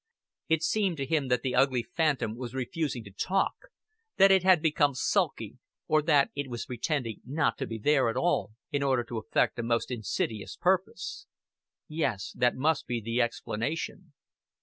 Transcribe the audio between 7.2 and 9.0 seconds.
not to be there at all in